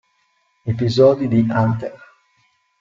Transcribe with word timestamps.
Episodi 0.65 1.27
di 1.29 1.45
Hunter 1.47 1.93